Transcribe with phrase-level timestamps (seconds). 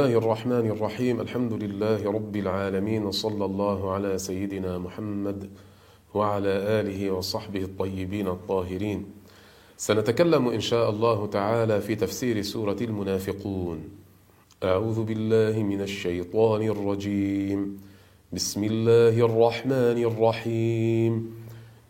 [0.00, 5.50] الله الرحمن الرحيم الحمد لله رب العالمين وصلى الله على سيدنا محمد
[6.14, 9.06] وعلى آله وصحبه الطيبين الطاهرين
[9.76, 13.78] سنتكلم إن شاء الله تعالى في تفسير سورة المنافقون.
[14.64, 17.80] أعوذ بالله من الشيطان الرجيم.
[18.32, 21.12] بسم الله الرحمن الرحيم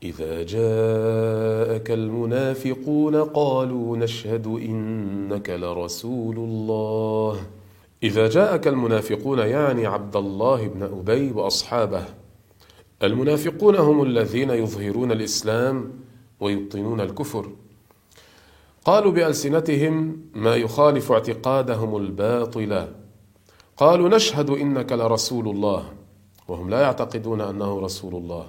[0.02, 7.59] إذا جاءك المنافقون قالوا نشهد إنك لرسول الله.
[8.02, 12.04] إذا جاءك المنافقون يعني عبد الله بن أبي وأصحابه.
[13.02, 15.92] المنافقون هم الذين يظهرون الإسلام
[16.40, 17.50] ويبطنون الكفر.
[18.84, 22.88] قالوا بألسنتهم ما يخالف اعتقادهم الباطل.
[23.76, 25.84] قالوا نشهد إنك لرسول الله
[26.48, 28.46] وهم لا يعتقدون أنه رسول الله.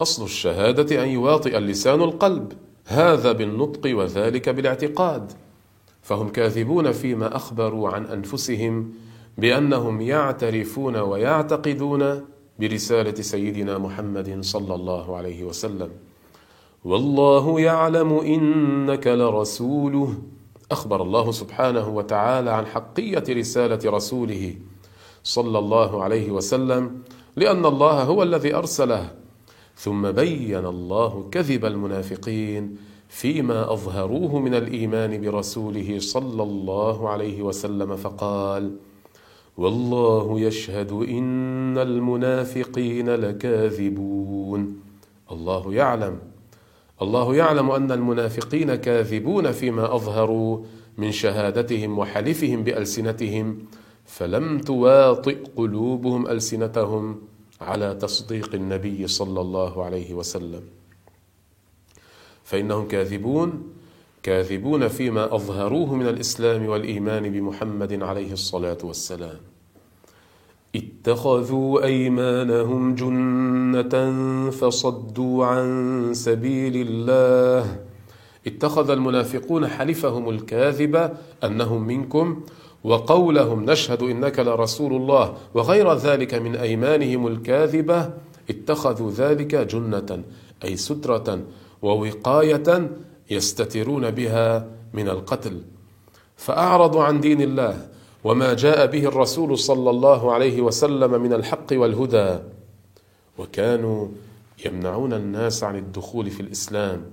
[0.00, 2.52] أصل الشهادة أن يواطئ اللسان القلب
[2.86, 5.32] هذا بالنطق وذلك بالاعتقاد.
[6.04, 8.92] فهم كاذبون فيما أخبروا عن أنفسهم
[9.38, 12.24] بأنهم يعترفون ويعتقدون
[12.58, 15.90] برسالة سيدنا محمد صلى الله عليه وسلم.
[16.84, 20.14] والله يعلم إنك لرسوله.
[20.70, 24.54] أخبر الله سبحانه وتعالى عن حقية رسالة رسوله
[25.24, 27.02] صلى الله عليه وسلم
[27.36, 29.10] لأن الله هو الذي أرسله.
[29.76, 32.93] ثم بين الله كذب المنافقين.
[33.14, 38.76] فيما أظهروه من الإيمان برسوله صلى الله عليه وسلم فقال
[39.56, 44.80] والله يشهد إن المنافقين لكاذبون.
[45.30, 46.18] الله يعلم.
[47.02, 50.58] الله يعلم أن المنافقين كاذبون فيما أظهروا
[50.98, 53.58] من شهادتهم وحلفهم بألسنتهم
[54.04, 57.20] فلم تواطئ قلوبهم ألسنتهم
[57.60, 60.83] على تصديق النبي صلى الله عليه وسلم.
[62.44, 63.62] فإنهم كاذبون
[64.22, 69.38] كاذبون فيما أظهروه من الإسلام والإيمان بمحمد عليه الصلاة والسلام.
[70.76, 73.94] اتخذوا أيمانهم جنة
[74.50, 77.80] فصدوا عن سبيل الله.
[78.46, 81.12] اتخذ المنافقون حلفهم الكاذب
[81.44, 82.42] أنهم منكم
[82.84, 88.10] وقولهم نشهد إنك لرسول الله وغير ذلك من أيمانهم الكاذبة.
[88.50, 90.22] اتخذوا ذلك جنة
[90.64, 91.40] أي سترة
[91.84, 92.90] ووقاية
[93.30, 95.62] يستترون بها من القتل.
[96.36, 97.88] فأعرضوا عن دين الله
[98.24, 102.38] وما جاء به الرسول صلى الله عليه وسلم من الحق والهدى.
[103.38, 104.08] وكانوا
[104.66, 107.10] يمنعون الناس عن الدخول في الإسلام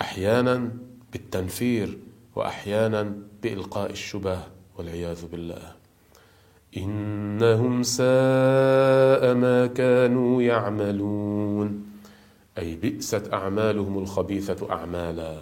[0.00, 0.70] أحيانا
[1.12, 1.98] بالتنفير
[2.36, 3.12] وأحيانا
[3.42, 4.38] بإلقاء الشبه
[4.78, 5.72] والعياذ بالله.
[6.76, 11.89] إنهم ساء ما كانوا يعملون.
[12.58, 15.38] أي بئست أعمالهم الخبيثة أعمالا.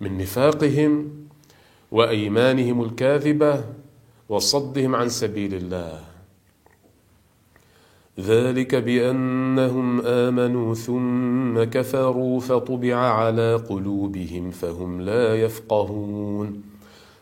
[0.00, 1.10] من نفاقهم
[1.92, 3.64] وأيمانهم الكاذبة
[4.28, 6.00] وصدهم عن سبيل الله.
[8.20, 16.62] ذلك بأنهم آمنوا ثم كفروا فطبع على قلوبهم فهم لا يفقهون.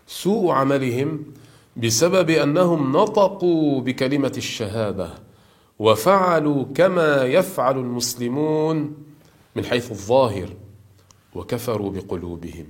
[0.07, 1.25] سوء عملهم
[1.77, 5.24] بسبب أنهم نطقوا بكلمة الشهادة
[5.85, 8.95] وفعلوا كما يفعل المسلمون
[9.57, 10.49] من حيث الظاهر
[11.35, 12.67] وكفروا بقلوبهم.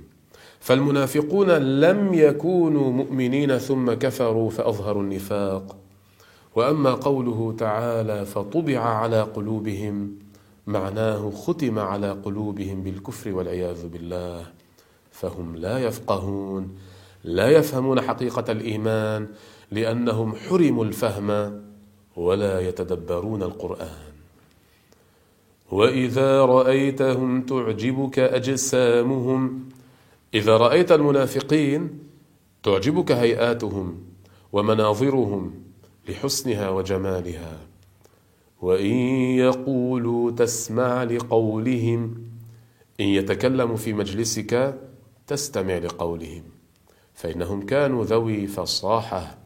[0.59, 1.49] فالمنافقون
[1.79, 5.77] لم يكونوا مؤمنين ثم كفروا فأظهروا النفاق.
[6.55, 10.15] وأما قوله تعالى فطبع على قلوبهم
[10.67, 14.45] معناه ختم على قلوبهم بالكفر والعياذ بالله.
[15.11, 16.75] فهم لا يفقهون
[17.23, 19.27] لا يفهمون حقيقة الإيمان
[19.71, 21.61] لأنهم حرموا الفهم.
[22.15, 24.13] ولا يتدبرون القرآن.
[25.71, 29.69] وإذا رأيتهم تعجبك أجسامهم.
[30.33, 31.99] إذا رأيت المنافقين
[32.63, 34.03] تعجبك هيئاتهم
[34.53, 35.53] ومناظرهم
[36.09, 37.59] لحسنها وجمالها.
[38.61, 38.95] وإن
[39.37, 42.15] يقولوا تسمع لقولهم
[42.99, 44.79] إن يتكلموا في مجلسك
[45.27, 46.43] تستمع لقولهم.
[47.13, 49.37] فإنهم كانوا ذوي فصاحة.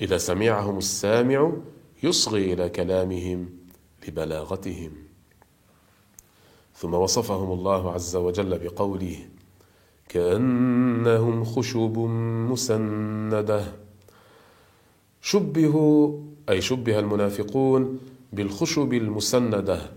[0.00, 1.52] إذا سمعهم السامع
[2.02, 3.50] يصغي إلى كلامهم
[4.08, 4.92] لبلاغتهم.
[6.74, 9.16] ثم وصفهم الله عز وجل بقوله
[10.08, 11.98] كأنهم خشب
[12.50, 13.72] مسندة.
[15.22, 16.18] شبهوا
[16.48, 17.98] أي شبه المنافقون
[18.32, 19.90] بالخشب المسندة.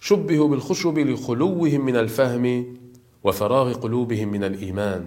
[0.00, 2.76] شبهوا بالخشب لخلوهم من الفهم
[3.24, 5.06] وفراغ قلوبهم من الإيمان.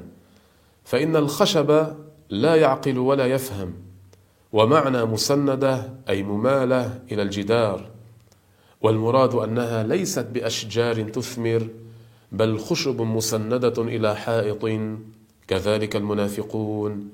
[0.84, 1.96] فإن الخشب
[2.30, 3.89] لا يعقل ولا يفهم.
[4.54, 7.90] ومعنى مسندة أي ممالة إلى الجدار
[8.82, 11.68] والمراد أنها ليست بأشجار تثمر
[12.32, 14.66] بل خشب مسندة إلى حائط
[15.48, 17.10] كذلك المنافقون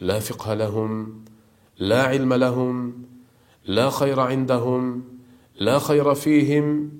[0.00, 1.24] لا فقه لهم
[1.78, 3.02] لا علم لهم
[3.66, 5.04] لا خير عندهم
[5.60, 6.90] لا خير فيهم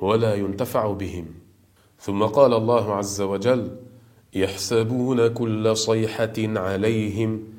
[0.00, 1.26] ولا ينتفع بهم.
[2.00, 3.76] ثم قال الله عز وجل
[4.34, 7.55] يحسبون كل صيحة عليهم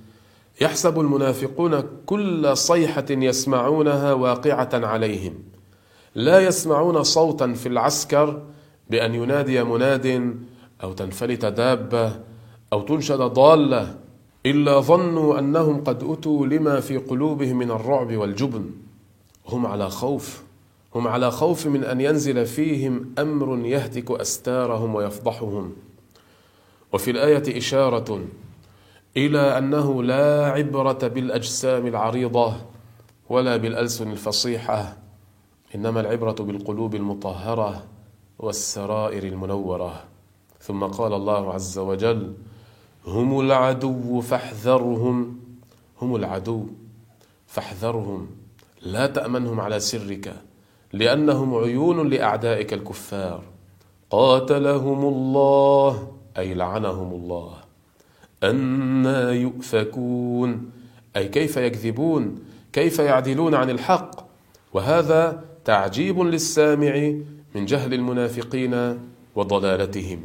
[0.62, 5.34] يحسب المنافقون كل صيحة يسمعونها واقعة عليهم.
[6.16, 8.42] لا يسمعون صوتا في العسكر
[8.90, 10.38] بأن ينادي مناد
[10.84, 12.20] أو تنفلت دابة
[12.74, 13.96] أو تنشد ضالة
[14.46, 18.70] إلا ظنوا أنهم قد أتوا لما في قلوبهم من الرعب والجبن.
[19.48, 20.44] هم على خوف
[20.96, 25.76] هم على خوف من أن ينزل فيهم أمر يهتك أستارهم ويفضحهم.
[26.94, 28.22] وفي الآية إشارة
[29.18, 32.54] إلى أنه لا عبرة بالأجسام العريضة
[33.30, 34.98] ولا بالألسن الفصيحة
[35.76, 37.84] إنما العبرة بالقلوب المطهرة
[38.40, 40.04] والسرائر المنورة.
[40.60, 42.34] ثم قال الله عز وجل
[43.08, 45.40] هم العدو فاحذرهم
[46.02, 46.66] هم العدو
[47.48, 48.28] فاحذرهم
[48.82, 50.36] لا تأمنهم على سرك
[50.94, 53.44] لأنهم عيون لأعدائك الكفار.
[54.10, 57.67] قاتلهم الله أي لعنهم الله.
[58.44, 60.70] أنا يؤفكون.
[61.16, 62.40] أي كيف يكذبون؟
[62.74, 64.28] كيف يعدلون عن الحق؟
[64.74, 67.14] وهذا تعجيب للسامع
[67.56, 69.00] من جهل المنافقين
[69.36, 70.20] وضلالتهم.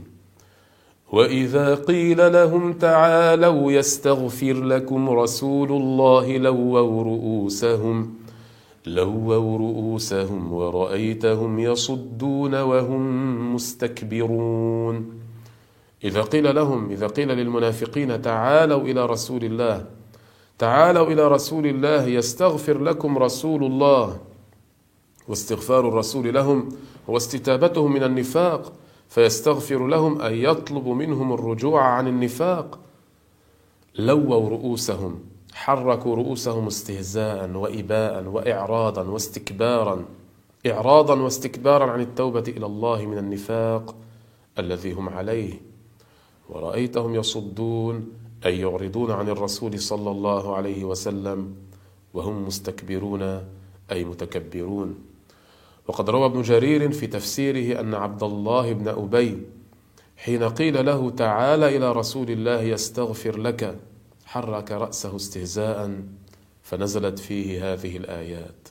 [1.12, 8.14] وإذا قيل لهم تعالوا يستغفر لكم رسول الله لووا رؤوسهم
[8.86, 15.21] لووا رؤوسهم ورأيتهم يصدون وهم مستكبرون.
[16.04, 19.86] إذا قيل لهم إذا قيل للمنافقين تعالوا إلى رسول الله
[20.58, 24.20] تعالوا إلى رسول الله يستغفر لكم رسول الله.
[25.28, 26.68] واستغفار الرسول لهم
[27.10, 28.72] هو استتابتهم من النفاق
[29.08, 32.78] فيستغفر لهم أن يطلب منهم الرجوع عن النفاق.
[33.98, 35.20] لووا رؤوسهم
[35.54, 40.04] حركوا رؤوسهم استهزاء وإباء وإعراضا واستكبارا
[40.66, 43.94] إعراضا واستكبارا عن التوبة إلى الله من النفاق
[44.58, 45.71] الذي هم عليه.
[46.48, 48.12] ورأيتهم يصدون
[48.46, 51.54] أي يعرضون عن الرسول صلى الله عليه وسلم
[52.14, 53.22] وهم مستكبرون
[53.92, 54.98] أي متكبرون.
[55.88, 59.42] وقد روى ابن جرير في تفسيره أن عبد الله بن أبي
[60.16, 63.78] حين قيل له تعال إلى رسول الله يستغفر لك
[64.24, 66.02] حرك رأسه استهزاء
[66.62, 68.68] فنزلت فيه هذه الآيات.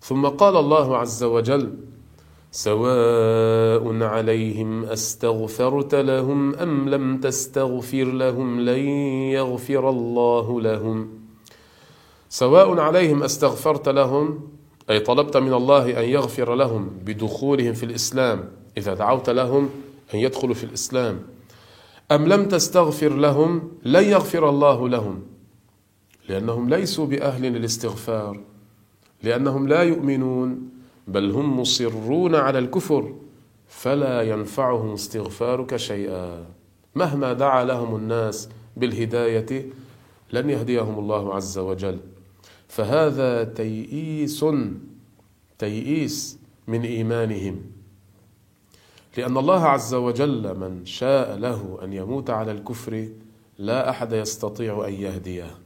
[0.00, 1.76] ثم قال الله عز وجل
[2.54, 8.78] سواء عليهم أستغفرت لهم أم لم تستغفر لهم لن
[9.34, 11.08] يغفر الله لهم.
[12.28, 14.48] سواء عليهم أستغفرت لهم
[14.90, 19.70] أي طلبت من الله أن يغفر لهم بدخولهم في الإسلام إذا دعوت لهم
[20.14, 21.22] أن يدخلوا في الإسلام.
[22.12, 25.22] أم لم تستغفر لهم لن يغفر الله لهم.
[26.28, 28.40] لأنهم ليسوا بأهل للاستغفار
[29.22, 30.73] لأنهم لا يؤمنون.
[31.08, 33.14] بل هم مصرون على الكفر
[33.68, 36.46] فلا ينفعهم استغفارك شيئا.
[36.94, 39.66] مهما دعا لهم الناس بالهداية
[40.32, 41.98] لن يهديهم الله عز وجل.
[42.68, 44.44] فهذا تيئيس
[45.58, 46.38] تيئيس
[46.68, 47.62] من إيمانهم.
[49.16, 53.08] لأن الله عز وجل من شاء له أن يموت على الكفر
[53.58, 55.63] لا أحد يستطيع أن يهديه.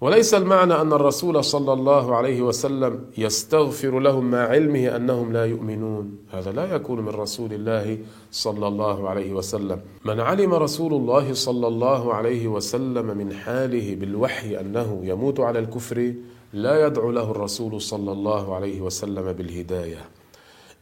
[0.00, 6.18] وليس المعنى أن الرسول صلى الله عليه وسلم يستغفر لهم مع علمه أنهم لا يؤمنون.
[6.32, 7.98] هذا لا يكون من رسول الله
[8.32, 9.80] صلى الله عليه وسلم.
[10.04, 16.14] من علم رسول الله صلى الله عليه وسلم من حاله بالوحي أنه يموت على الكفر
[16.52, 20.08] لا يدعو له الرسول صلى الله عليه وسلم بالهداية.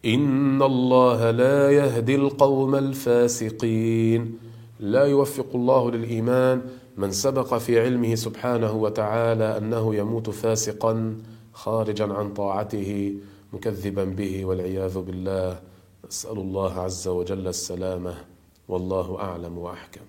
[0.05, 4.39] إن الله لا يهدي القوم الفاسقين.
[4.81, 6.63] لا يوفق الله للإيمان
[6.99, 11.17] من سبق في علمه سبحانه وتعالى أنه يموت فاسقا
[11.53, 13.15] خارجا عن طاعته
[13.53, 15.61] مكذبا به والعياذ بالله.
[16.09, 18.15] نسال الله عز وجل السلامة
[18.69, 20.01] والله أعلم وأحكم.